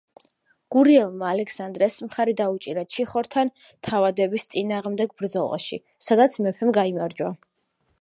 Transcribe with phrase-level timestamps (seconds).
[0.75, 3.53] გურიელმა ალექსანდრეს მხარი დაუჭირა ჩიხორთან
[3.91, 7.35] თავადების წინააღმდეგ ბრძოლაში, სადაც მეფემ გაიმარჯვა.